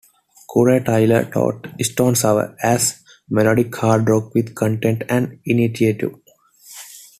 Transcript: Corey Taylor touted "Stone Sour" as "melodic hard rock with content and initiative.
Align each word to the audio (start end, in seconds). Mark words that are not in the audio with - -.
Corey 0.49 0.83
Taylor 0.83 1.25
touted 1.25 1.75
"Stone 1.85 2.15
Sour" 2.15 2.55
as 2.63 3.03
"melodic 3.29 3.75
hard 3.75 4.09
rock 4.09 4.33
with 4.33 4.55
content 4.55 5.03
and 5.07 5.39
initiative. 5.45 6.15